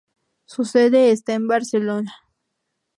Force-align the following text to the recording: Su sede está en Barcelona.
Su 0.45 0.63
sede 0.65 1.11
está 1.11 1.33
en 1.35 1.47
Barcelona. 1.47 2.11